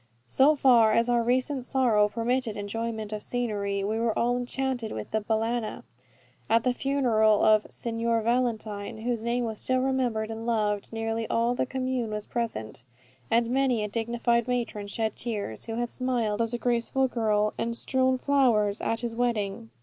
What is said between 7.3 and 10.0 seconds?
of "Signor Valentine," whose name was still